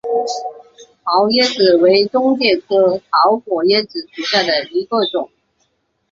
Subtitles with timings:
[1.03, 5.29] 桃椰子为棕榈科桃果椰子属下的一个种。